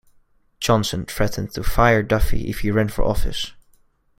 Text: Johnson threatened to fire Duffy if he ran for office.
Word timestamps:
Johnson 0.59 1.05
threatened 1.05 1.51
to 1.51 1.61
fire 1.63 2.01
Duffy 2.01 2.49
if 2.49 2.61
he 2.61 2.71
ran 2.71 2.87
for 2.87 3.05
office. 3.05 3.53